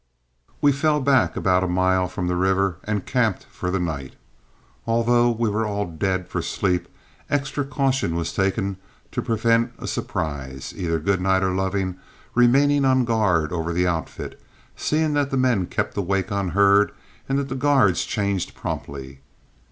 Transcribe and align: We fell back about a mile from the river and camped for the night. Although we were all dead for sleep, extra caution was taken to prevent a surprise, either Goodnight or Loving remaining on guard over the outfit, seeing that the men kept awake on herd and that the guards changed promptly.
We 0.61 0.71
fell 0.71 0.99
back 0.99 1.35
about 1.35 1.63
a 1.63 1.67
mile 1.67 2.07
from 2.07 2.27
the 2.27 2.35
river 2.35 2.77
and 2.85 3.05
camped 3.05 3.43
for 3.51 3.69
the 3.69 3.79
night. 3.79 4.15
Although 4.87 5.29
we 5.29 5.47
were 5.47 5.63
all 5.67 5.85
dead 5.85 6.27
for 6.27 6.41
sleep, 6.41 6.87
extra 7.29 7.63
caution 7.63 8.15
was 8.15 8.33
taken 8.33 8.77
to 9.11 9.21
prevent 9.21 9.73
a 9.77 9.85
surprise, 9.85 10.73
either 10.75 10.97
Goodnight 10.97 11.43
or 11.43 11.51
Loving 11.53 11.97
remaining 12.33 12.83
on 12.83 13.05
guard 13.05 13.53
over 13.53 13.71
the 13.73 13.85
outfit, 13.85 14.41
seeing 14.75 15.13
that 15.13 15.29
the 15.29 15.37
men 15.37 15.67
kept 15.67 15.95
awake 15.95 16.31
on 16.31 16.49
herd 16.57 16.93
and 17.29 17.37
that 17.37 17.49
the 17.49 17.53
guards 17.55 18.03
changed 18.03 18.55
promptly. 18.55 19.19